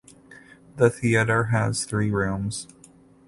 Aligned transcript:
The 0.77 0.89
theatre 0.89 1.43
has 1.53 1.85
three 1.85 2.09
rooms. 2.09 2.67